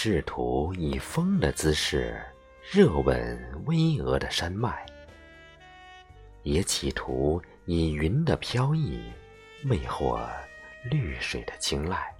[0.00, 2.24] 试图以风的姿势
[2.70, 4.86] 热吻巍峨的山脉，
[6.44, 9.02] 也企图以云的飘逸
[9.60, 10.24] 魅惑
[10.88, 12.14] 绿水的青睐，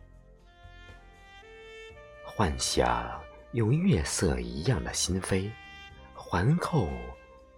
[2.24, 3.22] 幻想
[3.52, 5.48] 用月色一样的心扉
[6.14, 6.88] 环扣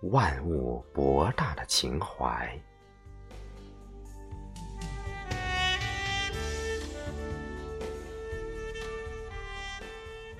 [0.02, 2.54] 万物博大的情怀。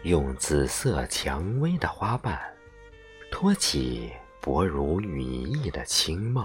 [0.03, 2.41] 用紫色蔷薇的花瓣，
[3.31, 4.11] 托起
[4.41, 6.43] 薄如羽翼的清梦；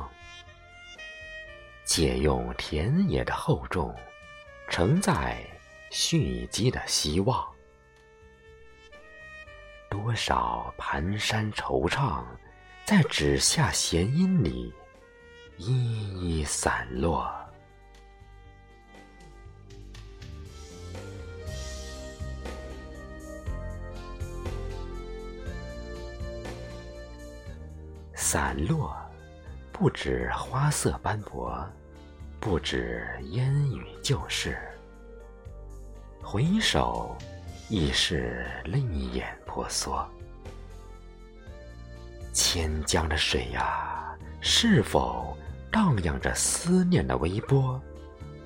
[1.86, 3.96] 借用田野的厚重，
[4.68, 5.38] 承载
[5.90, 7.48] 蓄积的希望。
[9.90, 12.26] 多少蹒跚惆怅，
[12.84, 14.74] 在指下弦音里
[15.56, 17.34] 一一散落。
[28.36, 28.94] 散落，
[29.72, 31.66] 不止花色斑驳，
[32.38, 34.58] 不止烟雨旧事。
[36.22, 37.16] 回首，
[37.70, 38.82] 已是泪
[39.14, 40.06] 眼婆娑。
[42.34, 45.38] 千江的水呀，是否
[45.72, 47.82] 荡漾着思念的微波？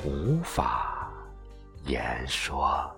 [0.06, 1.12] 无法
[1.86, 2.96] 言说。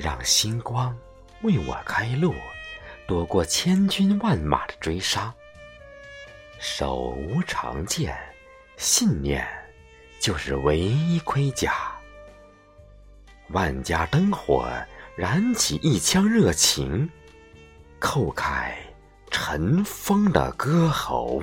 [0.00, 0.96] 让星光
[1.42, 2.32] 为我开路，
[3.04, 5.34] 躲过千军万马的追杀。
[6.60, 8.16] 手无长剑，
[8.76, 9.44] 信念
[10.20, 11.92] 就是唯一盔甲。
[13.48, 14.70] 万家灯火
[15.16, 17.10] 燃起一腔热情，
[18.00, 18.78] 叩开
[19.32, 21.42] 尘封的歌喉。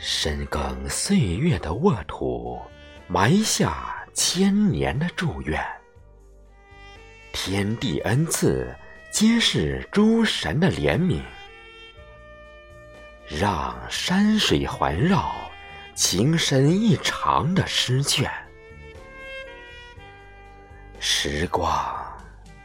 [0.00, 2.60] 深耕岁月的沃土，
[3.08, 5.60] 埋下千年的祝愿。
[7.32, 8.72] 天地恩赐，
[9.10, 11.20] 皆是诸神的怜悯。
[13.26, 15.34] 让山水环绕，
[15.96, 18.30] 情深意长的诗卷。
[21.00, 21.68] 时光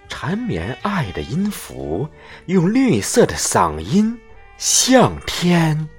[0.08, 2.08] 缠绵爱的音符，
[2.46, 4.18] 用绿色的嗓音
[4.60, 5.90] 向天。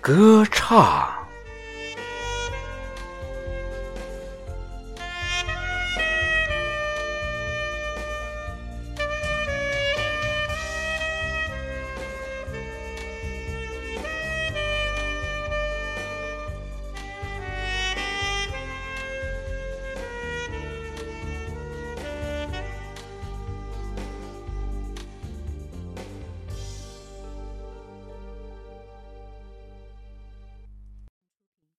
[0.00, 1.19] 歌唱。